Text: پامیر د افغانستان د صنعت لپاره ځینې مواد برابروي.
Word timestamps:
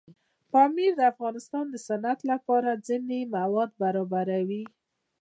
پامیر 0.51 0.91
د 0.97 1.01
افغانستان 1.13 1.65
د 1.69 1.75
صنعت 1.87 2.19
لپاره 2.31 2.81
ځینې 2.87 3.19
مواد 3.35 3.71
برابروي. 3.81 4.63